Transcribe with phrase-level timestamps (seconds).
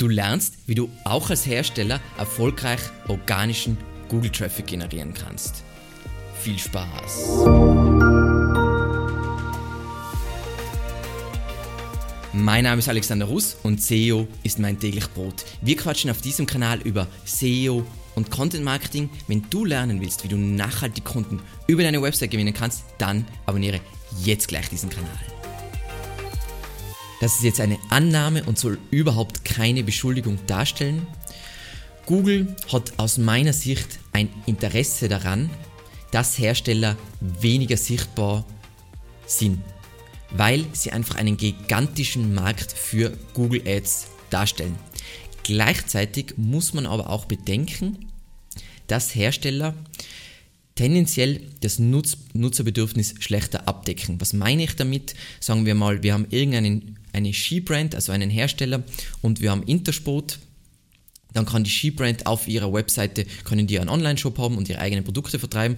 [0.00, 3.76] Du lernst, wie du auch als Hersteller erfolgreich organischen
[4.08, 5.64] Google Traffic generieren kannst.
[6.40, 7.46] Viel Spaß!
[12.32, 15.44] Mein Name ist Alexander Russ und SEO ist mein täglich Brot.
[15.62, 17.84] Wir quatschen auf diesem Kanal über SEO
[18.14, 19.10] und Content Marketing.
[19.26, 23.80] Wenn du lernen willst, wie du nachhaltig Kunden über deine Website gewinnen kannst, dann abonniere
[24.24, 25.18] jetzt gleich diesen Kanal.
[27.20, 31.06] Das ist jetzt eine Annahme und soll überhaupt keine Beschuldigung darstellen.
[32.06, 35.50] Google hat aus meiner Sicht ein Interesse daran,
[36.10, 38.46] dass Hersteller weniger sichtbar
[39.26, 39.60] sind,
[40.30, 44.76] weil sie einfach einen gigantischen Markt für Google Ads darstellen.
[45.42, 48.06] Gleichzeitig muss man aber auch bedenken,
[48.86, 49.74] dass Hersteller
[50.78, 54.20] tendenziell das Nutz Nutzerbedürfnis schlechter abdecken.
[54.20, 55.14] Was meine ich damit?
[55.40, 58.84] Sagen wir mal, wir haben irgendeinen eine Skibrand, also einen Hersteller,
[59.20, 60.38] und wir haben Intersport.
[61.32, 65.02] Dann kann die Skibrand auf ihrer Webseite können die einen Online-Shop haben und ihre eigenen
[65.02, 65.76] Produkte vertreiben.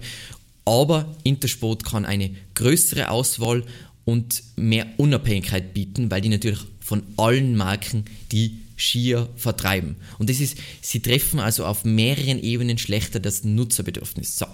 [0.65, 3.63] Aber Intersport kann eine größere Auswahl
[4.05, 9.95] und mehr Unabhängigkeit bieten, weil die natürlich von allen Marken die Skier vertreiben.
[10.19, 14.37] Und das ist, sie treffen also auf mehreren Ebenen schlechter das Nutzerbedürfnis.
[14.37, 14.45] So,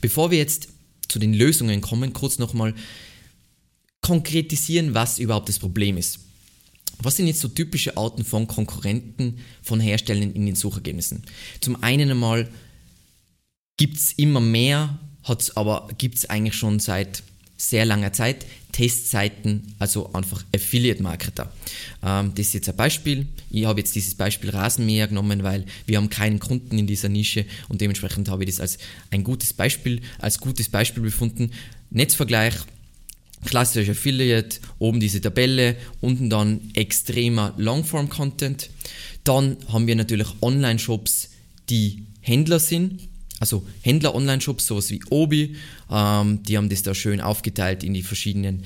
[0.00, 0.68] bevor wir jetzt
[1.08, 2.74] zu den Lösungen kommen, kurz nochmal
[4.00, 6.20] konkretisieren, was überhaupt das Problem ist.
[6.98, 11.22] Was sind jetzt so typische Arten von Konkurrenten von Herstellern in den Suchergebnissen?
[11.60, 12.48] Zum einen einmal
[13.76, 17.22] gibt es immer mehr, hat's aber gibt es eigentlich schon seit
[17.56, 21.52] sehr langer Zeit Testseiten, also einfach Affiliate-Marketer.
[22.02, 23.26] Ähm, das ist jetzt ein Beispiel.
[23.50, 27.44] Ich habe jetzt dieses Beispiel Rasenmäher genommen, weil wir haben keinen Kunden in dieser Nische
[27.68, 28.78] und dementsprechend habe ich das als
[29.10, 31.52] ein gutes Beispiel, als gutes Beispiel befunden.
[31.90, 32.54] Netzvergleich
[33.44, 38.70] klassischer Affiliate, oben diese Tabelle, unten dann extremer Longform-Content.
[39.22, 41.30] Dann haben wir natürlich Online-Shops,
[41.70, 43.08] die Händler sind,
[43.44, 45.56] also Händler-Online-Shops, sowas wie Obi,
[45.90, 48.64] ähm, die haben das da schön aufgeteilt in die verschiedenen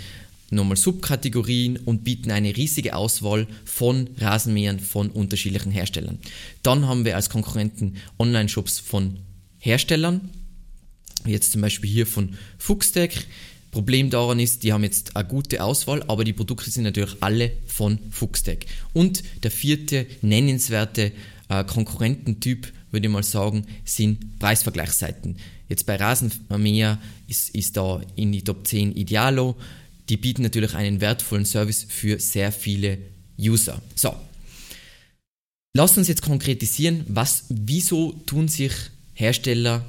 [0.50, 6.20] nochmal Subkategorien und bieten eine riesige Auswahl von Rasenmähern von unterschiedlichen Herstellern.
[6.62, 9.18] Dann haben wir als Konkurrenten Online-Shops von
[9.58, 10.30] Herstellern,
[11.26, 13.26] jetzt zum Beispiel hier von Fuchstech,
[13.72, 17.52] Problem daran ist, die haben jetzt eine gute Auswahl, aber die Produkte sind natürlich alle
[17.66, 18.60] von Fuchstech.
[18.94, 21.12] Und der vierte nennenswerte
[21.48, 25.36] äh, Konkurrententyp, würde ich mal sagen, sind Preisvergleichsseiten.
[25.68, 29.56] Jetzt bei Rasenmäher ist, ist da in die Top 10 Idealo.
[30.08, 32.98] Die bieten natürlich einen wertvollen Service für sehr viele
[33.38, 33.80] User.
[33.94, 34.14] So.
[35.74, 38.72] Lasst uns jetzt konkretisieren, was, wieso tun sich
[39.14, 39.84] Hersteller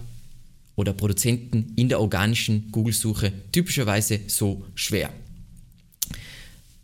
[0.75, 5.11] oder Produzenten in der organischen Google-Suche typischerweise so schwer.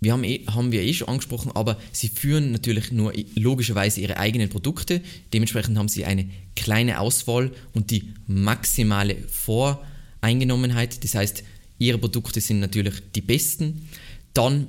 [0.05, 4.17] Wir haben, eh, haben wir eh schon angesprochen, aber sie führen natürlich nur logischerweise ihre
[4.17, 5.01] eigenen Produkte.
[5.33, 11.03] Dementsprechend haben sie eine kleine Auswahl und die maximale Voreingenommenheit.
[11.03, 11.43] Das heißt,
[11.79, 13.89] ihre Produkte sind natürlich die besten.
[14.33, 14.67] Dann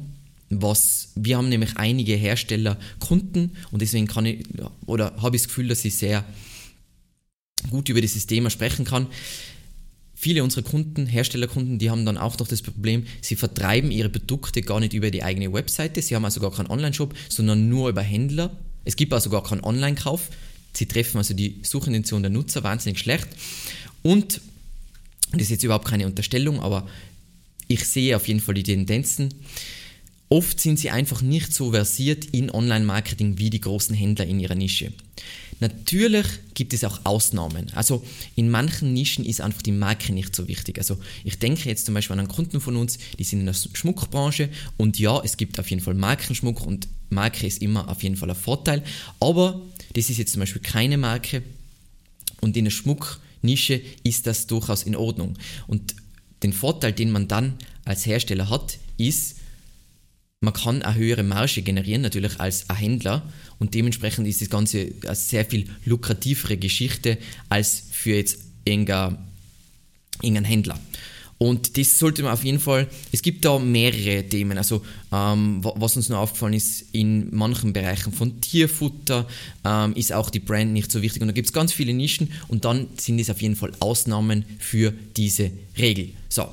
[0.49, 4.47] was wir haben nämlich einige Hersteller Kunden und deswegen kann ich
[4.87, 6.25] oder habe ich das Gefühl, dass sie sehr
[7.69, 9.09] gut über dieses Thema sprechen kann.
[10.19, 14.62] Viele unserer Kunden, Herstellerkunden, die haben dann auch noch das Problem, sie vertreiben ihre Produkte
[14.62, 16.00] gar nicht über die eigene Webseite.
[16.00, 18.56] Sie haben also gar keinen Online-Shop, sondern nur über Händler.
[18.87, 20.31] Es gibt also gar keinen Online-Kauf.
[20.72, 23.28] Sie treffen also die Suchintention der Nutzer wahnsinnig schlecht.
[24.03, 24.41] Und,
[25.32, 26.88] das ist jetzt überhaupt keine Unterstellung, aber
[27.69, 29.34] ich sehe auf jeden Fall die Tendenzen.
[30.29, 34.57] Oft sind sie einfach nicht so versiert in Online-Marketing wie die großen Händler in ihrer
[34.57, 34.93] Nische.
[35.61, 37.71] Natürlich gibt es auch Ausnahmen.
[37.75, 38.05] Also
[38.35, 40.79] in manchen Nischen ist einfach die Marke nicht so wichtig.
[40.79, 43.55] Also ich denke jetzt zum Beispiel an einen Kunden von uns, die sind in der
[43.55, 48.17] Schmuckbranche und ja, es gibt auf jeden Fall Markenschmuck und Marke ist immer auf jeden
[48.17, 48.83] Fall ein Vorteil.
[49.21, 49.63] Aber
[49.95, 51.43] das ist jetzt zum Beispiel keine Marke
[52.41, 55.39] und in der Schmucknische ist das durchaus in Ordnung.
[55.69, 55.95] Und
[56.43, 57.55] den Vorteil, den man dann
[57.85, 59.37] als Hersteller hat, ist,
[60.47, 63.23] man kann eine höhere Marge generieren, natürlich als ein Händler.
[63.59, 69.19] Und dementsprechend ist das Ganze eine sehr viel lukrativere Geschichte als für jetzt irgendein,
[70.22, 70.78] irgendein Händler.
[71.39, 74.57] Und das sollte man auf jeden Fall, es gibt da mehrere Themen.
[74.57, 74.83] Also,
[75.13, 79.27] ähm, was uns noch aufgefallen ist, in manchen Bereichen von Tierfutter
[79.65, 81.22] ähm, ist auch die Brand nicht so wichtig.
[81.22, 84.45] Und da gibt es ganz viele Nischen und dann sind es auf jeden Fall Ausnahmen
[84.60, 86.10] für diese Regel.
[86.28, 86.47] So,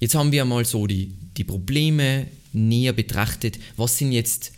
[0.00, 4.52] jetzt haben wir mal so die, die Probleme näher betrachtet, was sind jetzt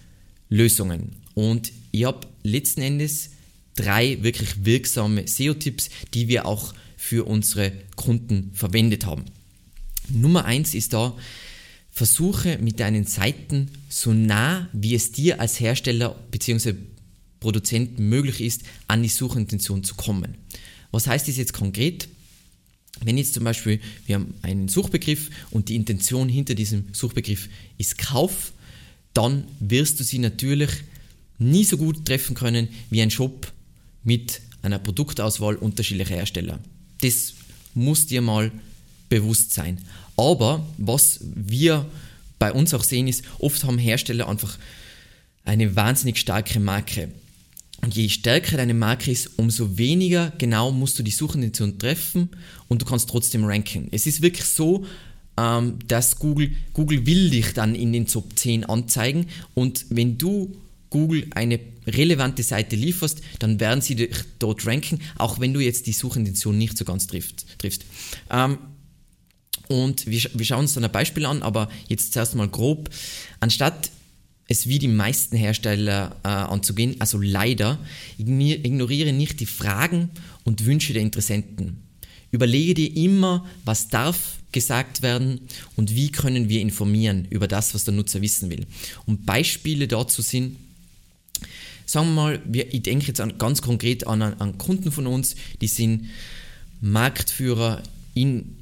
[0.49, 1.17] Lösungen.
[1.35, 3.31] Und ich habe letzten Endes
[3.75, 9.25] drei wirklich wirksame SEO-Tipps, die wir auch für unsere Kunden verwendet haben.
[10.09, 11.17] Nummer eins ist da,
[11.91, 16.75] versuche mit deinen Seiten so nah, wie es dir als Hersteller bzw.
[17.41, 20.37] Produzenten möglich ist, an die Suchintention zu kommen.
[20.91, 22.09] Was heißt das jetzt konkret?
[23.05, 27.99] Wenn jetzt zum Beispiel wir haben einen Suchbegriff und die Intention hinter diesem Suchbegriff ist
[27.99, 28.53] Kauf,
[29.15, 30.71] dann wirst du sie natürlich
[31.39, 33.53] nie so gut treffen können wie ein Shop
[34.05, 36.59] mit einer Produktauswahl unterschiedlicher Hersteller.
[37.01, 37.35] Das
[37.75, 38.51] muss dir mal
[39.09, 39.79] bewusst sein.
[40.17, 41.87] Aber was wir
[42.39, 44.59] bei uns auch sehen ist, oft haben Hersteller einfach
[45.45, 47.09] eine wahnsinnig starke Marke.
[47.83, 52.31] Und je stärker deine Marke ist, umso weniger genau musst du die Suchintention treffen
[52.69, 53.89] und du kannst trotzdem ranken.
[53.91, 54.87] Es ist wirklich so,
[55.37, 60.57] ähm, dass Google, Google will dich dann in den Top 10 anzeigen und wenn du
[60.91, 65.87] Google eine relevante Seite lieferst, dann werden sie dich dort ranken, auch wenn du jetzt
[65.87, 67.85] die Suchintention nicht so ganz trifft, triffst.
[68.31, 68.59] Ähm,
[69.69, 72.91] und wir, wir schauen uns dann ein Beispiel an, aber jetzt zuerst mal grob.
[73.41, 73.91] Anstatt
[74.49, 77.79] es wie die meisten Hersteller äh, anzugehen, also leider,
[78.19, 80.11] ignoriere nicht die Fragen
[80.45, 81.79] und Wünsche der Interessenten.
[82.31, 85.41] Überlege dir immer, was darf gesagt werden
[85.77, 88.67] und wie können wir informieren über das, was der Nutzer wissen will.
[89.07, 90.57] Und Beispiele dazu sind,
[91.87, 95.35] sagen wir mal, wir, ich denke jetzt an, ganz konkret an, an Kunden von uns,
[95.61, 96.09] die sind
[96.81, 97.83] Marktführer
[98.15, 98.57] in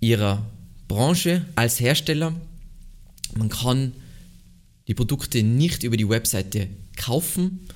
[0.00, 0.44] ihrer
[0.88, 2.34] Branche als Hersteller.
[3.36, 3.92] Man kann
[4.88, 7.68] die Produkte nicht über die Webseite kaufen.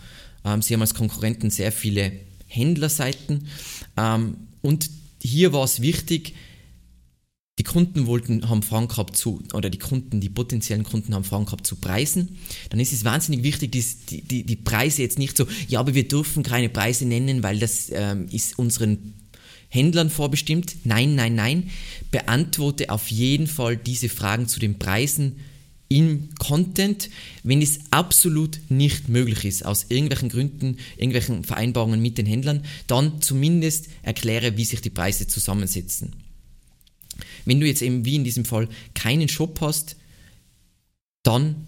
[0.45, 2.13] Ähm, sie haben als Konkurrenten sehr viele
[2.47, 3.49] Händlerseiten.
[3.97, 4.91] Ähm, und
[5.23, 6.35] hier war es wichtig,
[7.59, 11.45] die Kunden wollten, haben Fragen gehabt zu, oder die Kunden, die potenziellen Kunden haben Fragen
[11.45, 12.39] gehabt zu Preisen.
[12.71, 16.09] Dann ist es wahnsinnig wichtig, die, die, die Preise jetzt nicht so, ja, aber wir
[16.09, 19.13] dürfen keine Preise nennen, weil das ähm, ist unseren
[19.69, 20.75] Händlern vorbestimmt.
[20.85, 21.71] Nein, nein, nein.
[22.11, 25.37] Beantworte auf jeden Fall diese Fragen zu den Preisen
[25.91, 27.11] im Content,
[27.43, 33.21] wenn es absolut nicht möglich ist, aus irgendwelchen Gründen, irgendwelchen Vereinbarungen mit den Händlern, dann
[33.21, 36.15] zumindest erkläre, wie sich die Preise zusammensetzen.
[37.45, 39.97] Wenn du jetzt eben wie in diesem Fall keinen Shop hast,
[41.25, 41.67] dann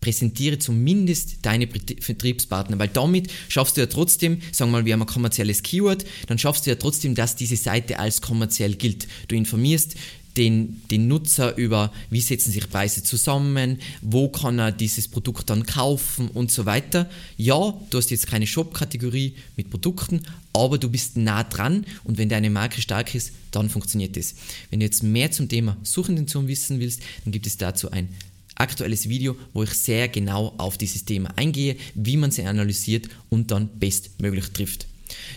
[0.00, 1.68] präsentiere zumindest deine
[2.00, 6.04] Vertriebspartner, weil damit schaffst du ja trotzdem, sagen wir mal, wir haben ein kommerzielles Keyword,
[6.26, 9.06] dann schaffst du ja trotzdem, dass diese Seite als kommerziell gilt.
[9.28, 9.94] Du informierst
[10.36, 15.66] den, den Nutzer über, wie setzen sich Preise zusammen, wo kann er dieses Produkt dann
[15.66, 17.08] kaufen und so weiter.
[17.36, 22.28] Ja, du hast jetzt keine Shop-Kategorie mit Produkten, aber du bist nah dran und wenn
[22.28, 24.34] deine Marke stark ist, dann funktioniert es.
[24.70, 28.08] Wenn du jetzt mehr zum Thema Suchintention wissen willst, dann gibt es dazu ein
[28.54, 33.50] aktuelles Video, wo ich sehr genau auf dieses Thema eingehe, wie man sie analysiert und
[33.50, 34.86] dann bestmöglich trifft.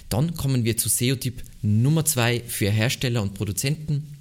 [0.10, 4.15] Dann kommen wir zu SEO-Tipp Nummer 2 für Hersteller und Produzenten.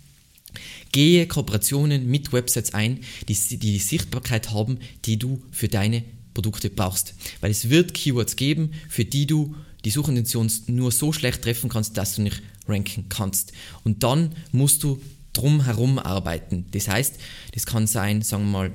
[0.94, 6.04] Gehe Kooperationen mit Websites ein, die, die die Sichtbarkeit haben, die du für deine
[6.34, 7.14] Produkte brauchst.
[7.40, 11.96] Weil es wird Keywords geben, für die du die Suchintention nur so schlecht treffen kannst,
[11.96, 13.52] dass du nicht ranken kannst.
[13.82, 15.02] Und dann musst du
[15.32, 16.66] drum herum arbeiten.
[16.70, 17.16] Das heißt,
[17.54, 18.72] das kann sein, sagen wir mal,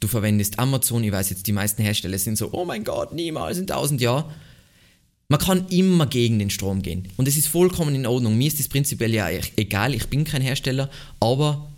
[0.00, 3.58] du verwendest Amazon, ich weiß jetzt, die meisten Hersteller sind so, oh mein Gott, niemals
[3.58, 4.32] in tausend Jahren.
[5.28, 7.08] Man kann immer gegen den Strom gehen.
[7.16, 8.38] Und es ist vollkommen in Ordnung.
[8.38, 10.88] Mir ist das prinzipiell ja egal, ich bin kein Hersteller,
[11.18, 11.68] aber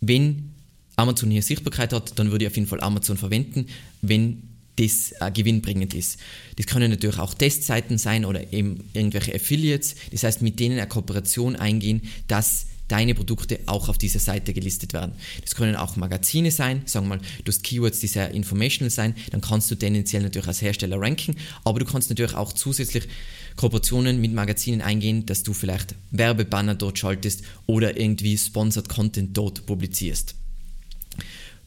[0.00, 0.50] wenn
[0.96, 3.66] Amazon hier Sichtbarkeit hat, dann würde ich auf jeden Fall Amazon verwenden,
[4.02, 4.42] wenn
[4.76, 6.18] das äh, gewinnbringend ist.
[6.56, 9.94] Das können natürlich auch Testseiten sein oder eben irgendwelche Affiliates.
[10.10, 14.92] Das heißt, mit denen eine Kooperation eingehen, dass deine Produkte auch auf dieser Seite gelistet
[14.92, 15.12] werden.
[15.42, 19.14] Das können auch Magazine sein, sagen wir mal, du hast Keywords, die sehr informational sein,
[19.30, 23.08] dann kannst du tendenziell natürlich als Hersteller ranken, aber du kannst natürlich auch zusätzlich
[23.56, 29.66] Kooperationen mit Magazinen eingehen, dass du vielleicht Werbebanner dort schaltest oder irgendwie Sponsored Content dort
[29.66, 30.34] publizierst.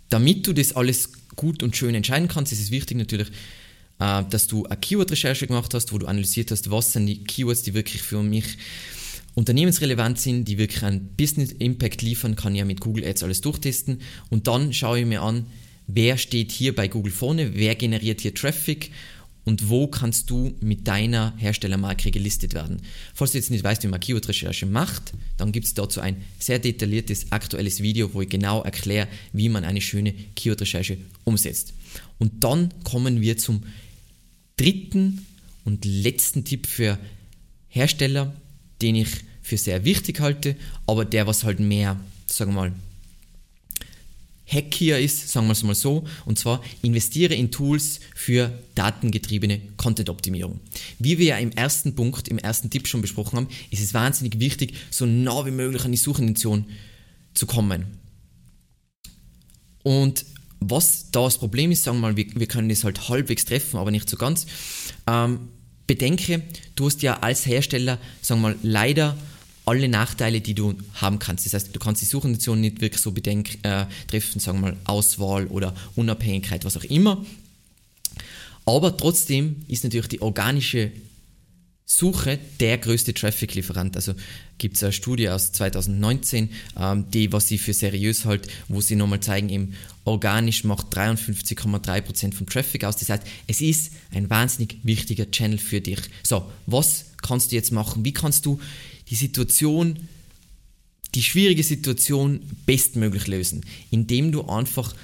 [0.10, 3.30] Damit du das alles gut und schön entscheiden kannst, ist es wichtig natürlich,
[4.00, 7.64] äh, dass du eine Keyword-Recherche gemacht hast, wo du analysiert hast, was sind die Keywords,
[7.64, 8.58] die wirklich für mich
[9.40, 13.40] unternehmensrelevant sind, die wirklich einen Business Impact liefern, kann ich ja mit Google Ads alles
[13.40, 15.46] durchtesten und dann schaue ich mir an,
[15.88, 18.92] wer steht hier bei Google vorne, wer generiert hier Traffic
[19.46, 22.82] und wo kannst du mit deiner Herstellermarke gelistet werden.
[23.14, 26.60] Falls du jetzt nicht weißt, wie man Keyword-Recherche macht, dann gibt es dazu ein sehr
[26.60, 31.74] detailliertes aktuelles Video, wo ich genau erkläre, wie man eine schöne Keyword-Recherche umsetzt.
[32.18, 33.64] Und dann kommen wir zum
[34.58, 35.26] dritten
[35.64, 37.00] und letzten Tipp für
[37.70, 38.36] Hersteller,
[38.82, 42.72] den ich für sehr wichtig halte, aber der was halt mehr, sagen wir mal,
[44.46, 50.60] hackier ist, sagen wir es mal so, und zwar investiere in Tools für datengetriebene Content-Optimierung.
[50.98, 54.40] Wie wir ja im ersten Punkt, im ersten Tipp schon besprochen haben, ist es wahnsinnig
[54.40, 56.66] wichtig, so nah wie möglich an die Suchintention
[57.34, 57.86] zu kommen.
[59.84, 60.26] Und
[60.60, 63.78] was da das Problem ist, sagen wir mal, wir, wir können das halt halbwegs treffen,
[63.78, 64.46] aber nicht so ganz.
[65.08, 65.50] Ähm,
[65.88, 66.44] bedenke,
[66.76, 69.18] du hast ja als Hersteller, sagen wir mal, leider
[69.70, 71.46] alle Nachteile, die du haben kannst.
[71.46, 74.78] Das heißt, du kannst die Suchintention nicht wirklich so bedenk äh, treffen, sagen wir mal
[74.86, 77.24] Auswahl oder Unabhängigkeit, was auch immer.
[78.66, 80.92] Aber trotzdem ist natürlich die organische
[81.86, 83.96] Suche der größte Traffic-Lieferant.
[83.96, 84.14] Also
[84.58, 88.96] gibt es eine Studie aus 2019, ähm, die, was sie für seriös halt, wo sie
[88.96, 89.74] nochmal zeigen, eben
[90.04, 92.98] organisch macht 53,3% vom Traffic aus.
[92.98, 96.00] Das heißt, es ist ein wahnsinnig wichtiger Channel für dich.
[96.24, 98.06] So, was kannst du jetzt machen?
[98.06, 98.60] Wie kannst du
[99.10, 100.08] die Situation,
[101.16, 103.66] die schwierige Situation bestmöglich lösen?
[103.92, 104.96] Indem du einfach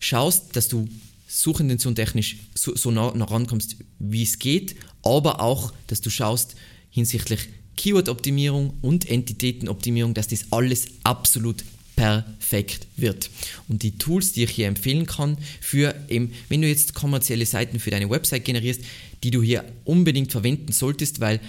[0.00, 0.88] schaust, dass du
[1.26, 6.56] Suchintention technisch so, so nah, nah rankommst, wie es geht, aber auch, dass du schaust
[6.90, 11.64] hinsichtlich Keyword-Optimierung und Entitätenoptimierung, dass das alles absolut
[11.96, 13.30] perfekt wird.
[13.68, 17.80] Und die Tools, die ich hier empfehlen kann, für eben, wenn du jetzt kommerzielle Seiten
[17.80, 18.82] für deine Website generierst,
[19.22, 21.40] die du hier unbedingt verwenden solltest, weil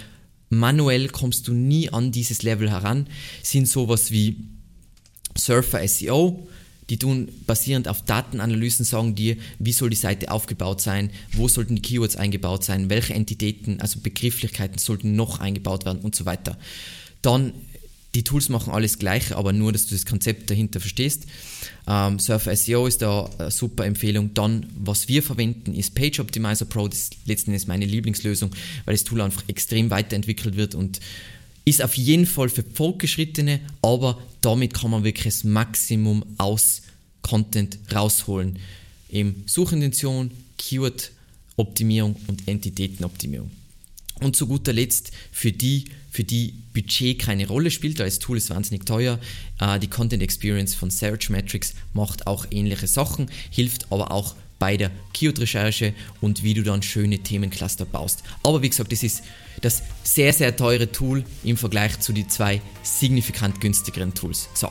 [0.50, 3.06] manuell kommst du nie an dieses Level heran,
[3.42, 4.36] sind sowas wie
[5.36, 6.46] Surfer SEO,
[6.90, 11.76] die tun basierend auf Datenanalysen sagen dir, wie soll die Seite aufgebaut sein, wo sollten
[11.76, 16.58] die Keywords eingebaut sein, welche Entitäten, also Begrifflichkeiten sollten noch eingebaut werden und so weiter.
[17.22, 17.52] Dann
[18.14, 21.26] die Tools machen alles gleich, aber nur, dass du das Konzept dahinter verstehst.
[21.86, 24.34] Ähm, Surfer SEO ist da eine super Empfehlung.
[24.34, 26.88] Dann, was wir verwenden, ist Page Optimizer Pro.
[26.88, 28.50] Das ist letzten Endes meine Lieblingslösung,
[28.84, 31.00] weil das Tool einfach extrem weiterentwickelt wird und
[31.64, 36.82] ist auf jeden Fall für Fortgeschrittene, aber damit kann man wirklich das Maximum aus
[37.22, 38.58] Content rausholen.
[39.10, 43.50] Eben Suchintention, Keyword-Optimierung und Entitätenoptimierung.
[44.20, 48.50] Und zu guter Letzt für die, für die Budget keine Rolle spielt, das Tool ist
[48.50, 49.18] wahnsinnig teuer.
[49.60, 54.76] Äh, die Content Experience von Search Metrics macht auch ähnliche Sachen, hilft aber auch bei
[54.76, 58.22] der Keyword-Recherche und wie du dann schöne Themencluster baust.
[58.42, 59.22] Aber wie gesagt, das ist
[59.62, 64.48] das sehr, sehr teure Tool im Vergleich zu den zwei signifikant günstigeren Tools.
[64.54, 64.68] So,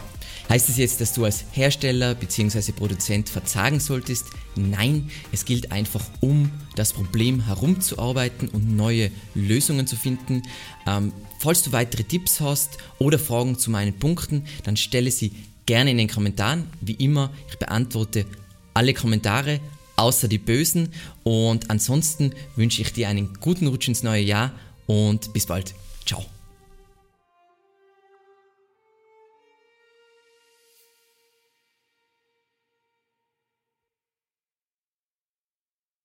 [0.50, 2.72] heißt das jetzt, dass du als Hersteller bzw.
[2.72, 4.26] Produzent verzagen solltest?
[4.56, 10.42] Nein, es gilt einfach, um das Problem herumzuarbeiten und neue Lösungen zu finden.
[10.88, 15.32] Ähm, falls du weitere Tipps hast oder Fragen zu meinen Punkten, dann stelle sie
[15.66, 16.66] gerne in den Kommentaren.
[16.82, 18.26] Wie immer, ich beantworte
[18.74, 19.60] alle Kommentare,
[19.98, 20.90] außer die Bösen.
[21.24, 24.52] Und ansonsten wünsche ich dir einen guten Rutsch ins neue Jahr
[24.88, 25.76] und bis bald.
[26.06, 26.26] Ciao.